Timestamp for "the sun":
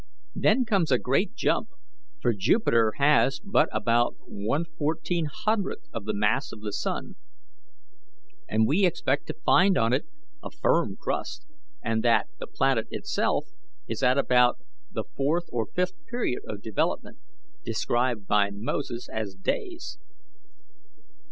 6.61-7.17